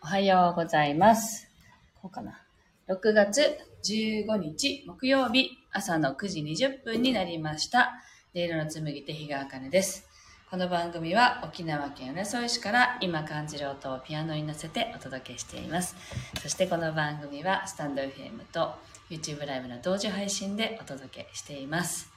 [0.00, 1.48] おはようございます。
[2.00, 2.40] こうかな。
[2.88, 8.00] 6月15日木曜日朝の9時20分になりました。
[8.34, 10.08] 音色の紡手日川茜です。
[10.50, 15.96] この番組は沖縄県浦添市から今感じる音をピアノに乗せてお届けしています。
[16.40, 18.74] そしてこの番組はスタンド FM と
[19.10, 22.08] YouTube ライブの同時配信でお届けしています。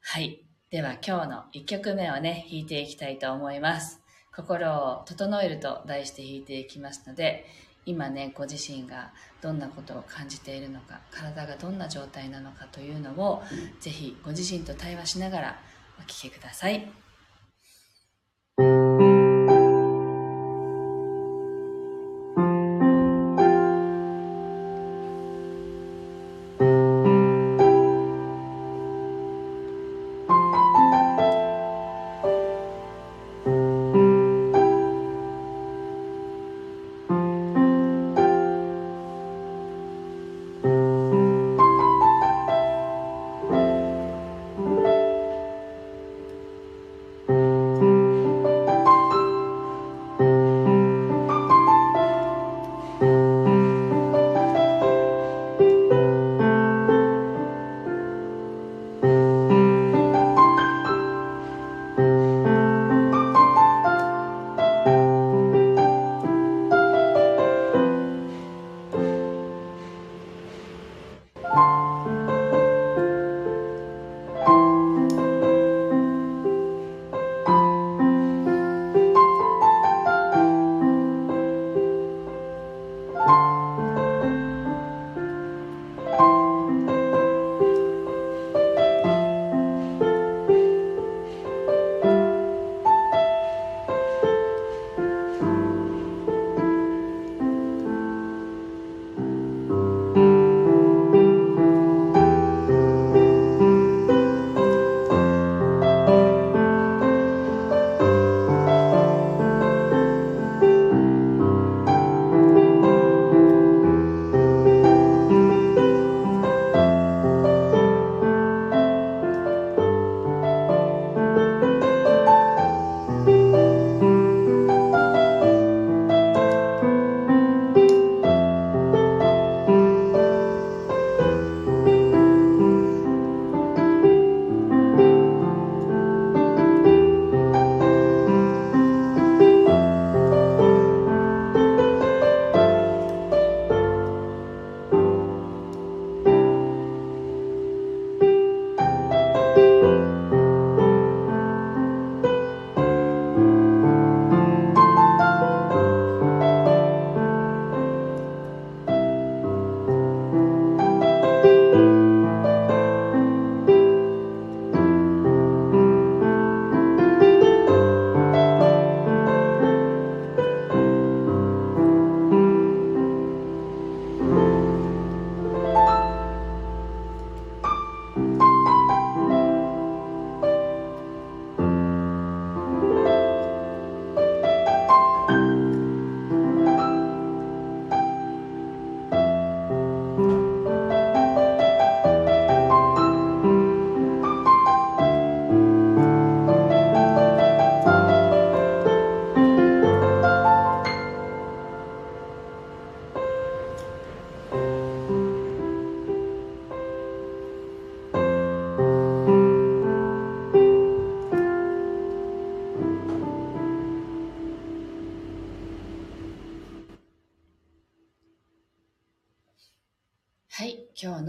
[0.00, 0.40] はい。
[0.70, 3.99] では今日の1曲目をね、弾いていきたいと思います。
[4.40, 7.46] 心を整えると題して弾いていきますので、
[7.86, 13.42] 今ね、ご自身がどんなことを感じているのか、体がどんな状態なのかというのを、
[13.80, 15.60] 是非ご自身と対話しながら
[15.98, 17.09] お聴きください。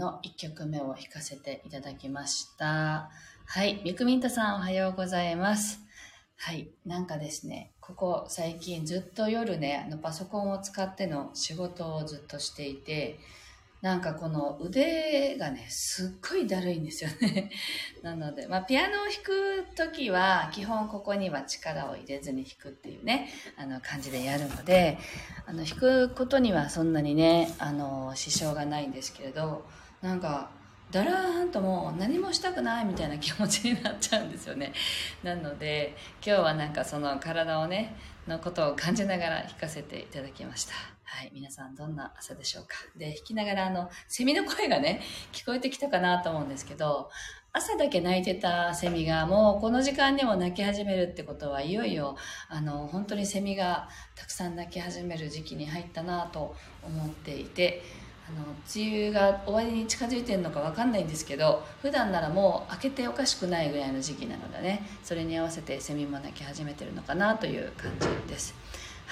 [0.02, 3.08] の1曲目を弾かせていただきました。
[3.46, 5.78] はい、ミクミントさんおはようございます。
[6.36, 13.20] はい、なんかですね、ここ最近ずっと夜ね、あのパソコンを使っての仕事をずっとしていて、
[13.80, 17.50] なんかこの腕がね、すっごいだるいんですよね。
[18.02, 24.98] なので、まあ、ピアノを弾くときは、基本ここには力を入れずに弾くっていうね、あの感じでやるので、
[25.46, 29.64] あの弾くことにはそんなにね、あの、支障がないんですけれど、
[30.02, 30.50] なんか、
[30.90, 34.72] だらーんともう何もしたくないみたいな気持ちになっちゃうんですよね。
[35.24, 37.96] なので、今日はなんかその体をね、
[38.26, 40.74] のことを感じながら弾かせていただきました。
[41.04, 42.74] はい、皆さんどんな朝でしょうか。
[42.96, 45.00] で、弾きながらあの、セミの声がね、
[45.32, 47.10] 聞こえてきたかなと思うんですけど、
[47.54, 52.16] 朝だけ泣いてたセミがもうこの時間にも泣き始めるってことはいよいよ
[52.48, 57.82] あの本当にセミがたくさん泣き始める時期に入ったなと思っていて
[58.32, 58.44] の
[58.74, 68.54] 梅雨が終わりに近づいてるのか分かんないんですけど普段ならもう開けておかしくないぐらいの時期なのでねそれに合わせてセミも鳴き始めてるのかなという感じです。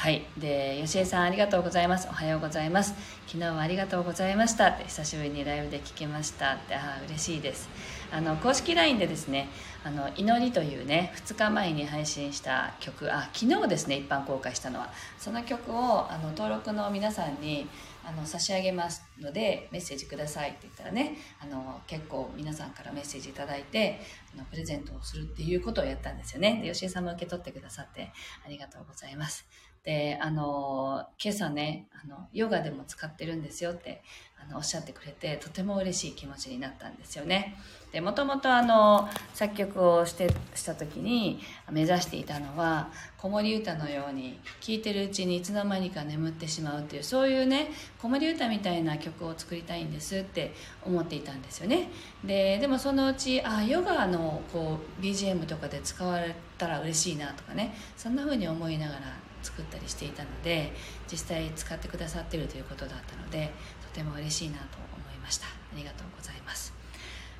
[0.01, 0.23] はい。
[0.39, 2.09] で吉江さんありがとうございます。
[2.09, 2.95] おはようございます。
[3.27, 4.69] 昨日はありがとうございました。
[4.69, 6.75] って久しぶりにライブで聞けましたって。
[6.75, 7.69] ああ嬉しいです。
[8.11, 9.51] あの公式 LINE でですね
[9.85, 14.91] 「あの祈り」というね2日前に配信した曲あ昨日ですね一般公開したのは。
[15.19, 17.69] その曲をあの登録の皆さんに
[18.05, 24.00] あの差し上げますのでメッセージくださいって言ったらねあの結構皆さんからメッセージ頂いて
[24.35, 26.61] あのプレゼントをするっていうことをやったんですよね。
[26.62, 28.12] で吉井さんも受け取ってくださって
[28.44, 29.47] ありがとうございます。
[29.85, 34.03] であの今朝ねあのヨガでも使ってるんですよって
[34.43, 37.56] あのおっしゃってくれてとても嬉しい気持ちになったんですよね。
[37.93, 41.41] でもともとあの作曲をしてした時に
[41.71, 50.55] 目指していたのは子守歌のように聴いてるうちにいつの間にか眠ってしまうっていうそういうね子守歌みたいな曲を作りたいんですって
[50.87, 51.91] 思っていたんですよね。
[52.25, 59.00] ででもそのうちあヨガのこう BGM とかで使われたら嬉しいなとかねそんな風に思いながら
[59.43, 60.73] 作ったりしていたので
[61.11, 63.53] 実際使ってくださってるということだったので
[63.83, 64.65] とても嬉しいなと
[64.97, 65.47] 思いました。
[65.47, 66.73] ありがとうございます。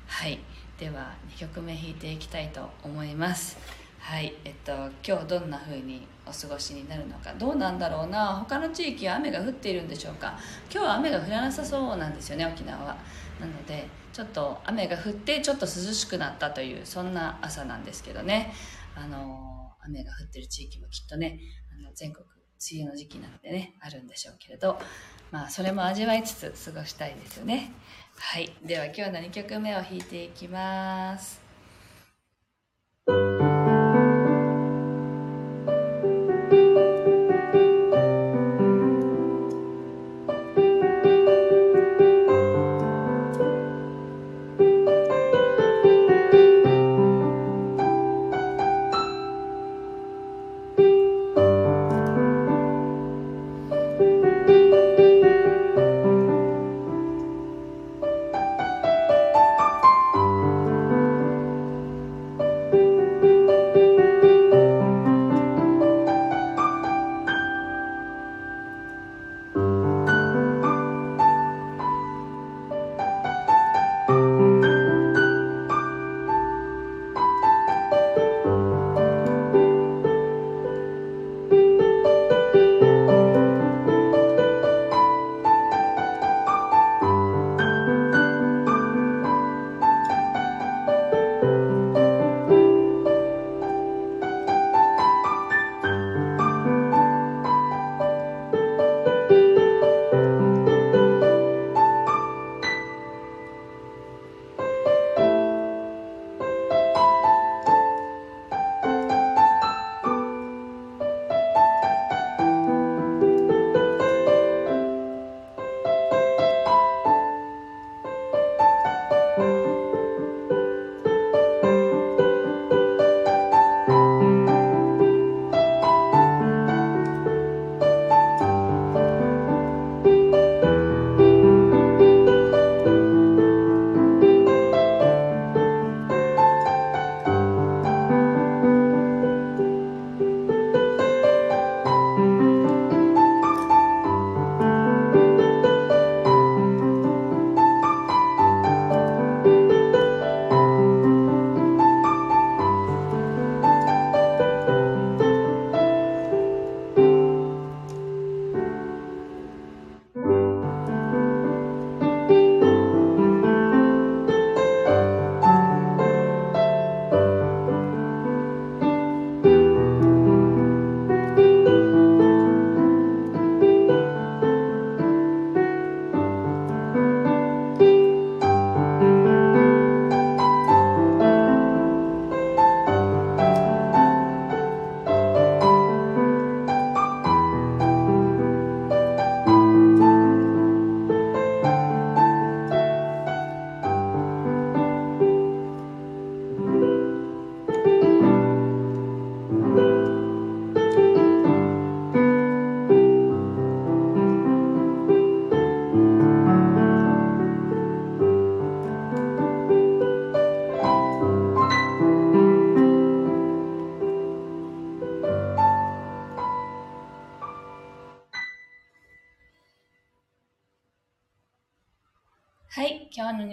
[0.07, 0.39] はい。
[0.77, 3.57] では2曲目弾いていきたいと思います。
[3.99, 4.33] はい。
[4.43, 4.73] えっと
[5.07, 7.33] 今日どんな風にお過ごしになるのか。
[7.35, 8.37] どうなんだろうな。
[8.37, 10.37] 他の地域は雨が降っているんでしょうか。
[10.71, 12.97] 今日は雨が降らなさそうなんですよね沖縄は。
[13.39, 18.53] なのでちょっと雨が降ってちょっと涼しくなったというそんな朝なんですけどね。
[18.95, 21.39] あの雨が降ってる地域もきっとね
[21.93, 22.25] 全国
[22.71, 24.77] 梅雨の時期なのでねあるんでしょうけれど
[25.31, 27.71] まあそれも味わいつつ過ごしたいですよね。
[28.17, 28.53] はい。
[28.63, 31.41] では今日の2曲目を弾いていきます。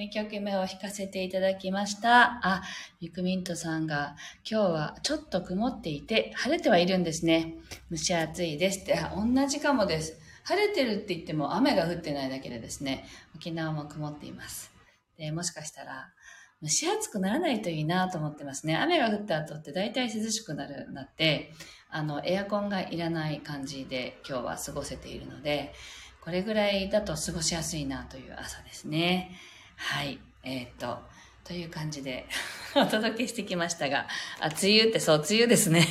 [0.08, 2.40] 2曲目を弾かせていただきました。
[2.42, 2.62] あ、
[3.00, 4.16] ミクミントさんが、
[4.50, 7.56] 今日はちょっと曇っていて、晴れてはいるんですね。
[7.90, 8.98] 蒸し暑いですって。
[8.98, 10.18] あ、同じかもです。
[10.44, 13.04] 晴れてるって言っても雨が降ってないだけでですね、
[13.36, 14.72] 沖縄も曇っています。
[15.18, 16.08] で、もしかしたら、
[16.62, 18.76] 蒸し暑くならないといいなと思ってますね。
[18.76, 21.52] 雨が降った後って大体涼しくなる、なって、
[21.90, 25.74] あの、エアコンがいらない感じで今日は過ごせているので、
[26.22, 29.36] これぐらいだと過ごしやすいなという朝ですね。
[29.78, 30.18] はい。
[30.42, 30.98] えー、っと、
[31.44, 32.26] という感じで
[32.76, 34.06] お届けしてきましたが、
[34.40, 35.86] あ、梅雨ってそう、梅雨ですね。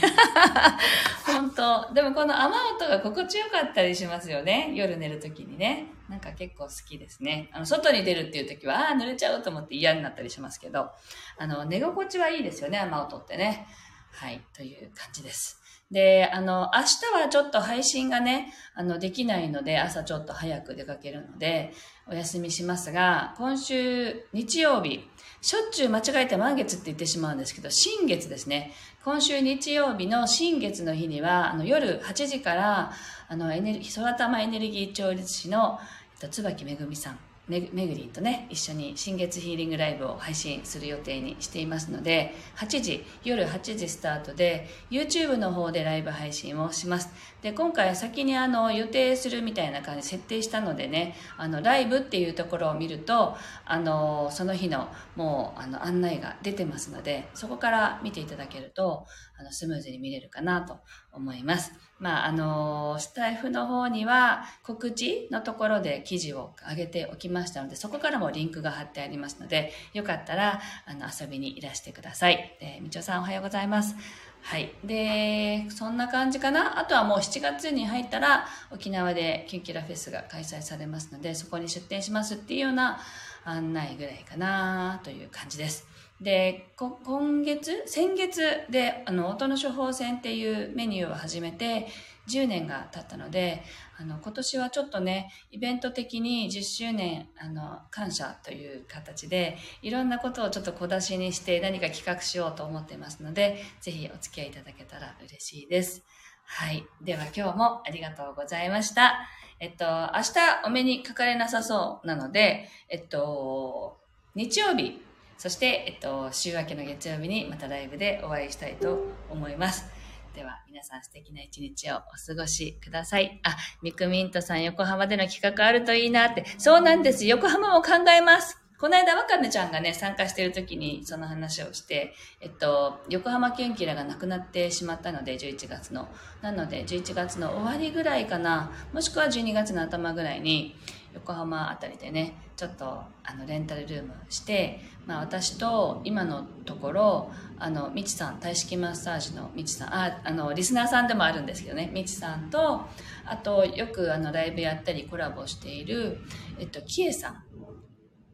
[1.25, 4.71] 本当でもこの雨音が心地よかったりしますよね。
[4.75, 5.87] 夜寝るときにね。
[6.09, 7.49] なんか結構好きですね。
[7.51, 10.91] あの、外に出るっていう時は、ああ、濡れちゃうと思って嫌になったりしますけど、
[11.37, 13.67] あの、寝心地はいいですよね、雨音ってね。
[14.11, 15.61] はい、という感じです。
[15.91, 21.71] で、あの、明日はちょっと配信がね、あの、できないので、朝ちょっと早く出かけるので、
[22.09, 25.09] お休みしますが、今週日曜日、
[25.41, 28.73] しょっちゅう間違えて満月って言ってしまうんですけど、新月ですね。
[29.05, 32.91] 今週日曜日の新月の日には、あの、夜8時から、
[33.29, 35.79] あの、エネルギー、空玉エネルギー調律師の、
[36.15, 47.09] えっと、椿めぐみさんめぐりんとね一緒に新月ヒーリングライブを配信する予定にしていますので8時夜8時スタートで YouTube の方でライブ配信をします。
[47.41, 59.05] で今回は先にあの予定するみたいな感じ設定したのでねあのライブっていうところを見るとあのその日のもうあの案内が出てますのでそこから見ていただけると
[59.39, 60.79] あのスムーズに見れるかなと
[61.17, 72.55] 思いますまあ、あの、スタイフの方には告知のところで記事を上げておきましたので、そこからもリンクが貼ってありますので、よかったら、あの、遊びにいらしてください。
[72.61, 73.95] えー、みちおさんおはようございます。
[74.43, 74.71] はい。
[74.83, 76.79] で、そんな感じかな？
[76.79, 82.99] あとはもう7月に入ったら、沖縄でキュンキュラフェスが開催されますので、そこに出店しますっていうような
[83.43, 85.87] 案内ぐらいかなという感じです。
[86.21, 91.87] で、今月、先月で、あの、音の処方箋っていうメニューを始めて、
[92.27, 93.63] 10年が経ったので、
[93.99, 106.03] あの、今年はちょっとね、イベント的に10周年、あの、感謝という形で、いろんなことをちょっと小出しにして何か企画しようと思ってますので、ぜひお付き合いいただけたら嬉しいです。
[106.45, 106.85] はい。
[107.01, 109.27] では今日もありがとうございました。
[109.59, 113.97] えっと、明日お目にかかれなさそうなので、えっと、
[114.35, 115.01] 日曜日、
[115.37, 119.85] そして、えっと、週明けの月曜日にまたライブでお会いしたいと思います。
[120.33, 123.39] では、皆さん素敵な一日をお過ごしください。
[123.43, 126.45] あ、ミクミントさん、横浜での企画あるといいなって。
[126.57, 127.25] そうなんです。
[127.25, 128.59] 横浜も考えます。
[128.79, 136.07] この間、わかめちゃんがね、参加してる時にその話をして、えっと、横浜キュンキラがなくなってしまったので、11月の。
[136.41, 140.75] なので、11月の終わりぐらいかな、もしくは12月の頭ぐらいに、
[141.13, 152.81] 横浜あたりでねちょっとあのレンタルルームして、まあ、私と今のところあのみちさん体式マッサージのみちさんああのリスナーさんでもあるんですけどねみちさんと
[153.25, 156.17] あとよくあのライブやったりコラボしている、
[156.57, 157.43] えっと、キエさん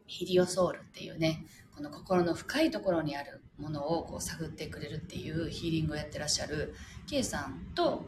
[0.06, 1.44] ヒリオソウルっていうね
[1.76, 6.74] この心の深いところにあるものをこう探ってくれるっていうヒーリングをやってらっしゃる
[7.06, 8.04] K さんと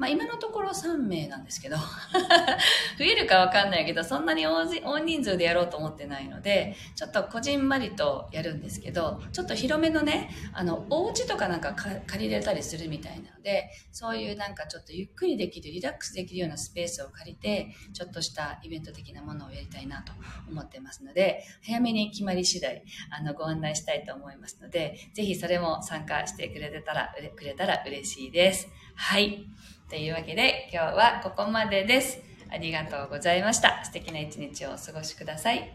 [0.00, 1.76] まあ、今のところ3名なんですけど
[2.96, 20.14] 増えるかわかんないけど、そんなに大人数でやろうと思ってないので、ちょっとこじんまりとやるんですけど、ちょっと広めのね、あの、お家とかなんか借りれたりするみたいなので、そういうなんかちょっとゆっくりできる、リラックスできるようなスペースを借りて、ちょっとしたイベント的なものをやりたいなと
[20.48, 28.68] 思ってますので、早めに決まり次第、あの、ご案内したいと思いますので、ぜひそれも参加してくれてたら、くれたら嬉しいです。
[28.94, 29.44] はい。
[29.88, 32.20] というわけで今日はここまでです。
[32.48, 33.84] ありがとうございました。
[33.84, 35.72] 素敵な一日をお過ごしください。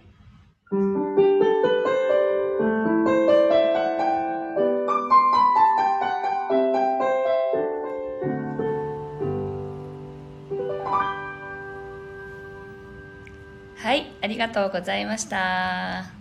[13.85, 16.05] はい、ありがとうございました。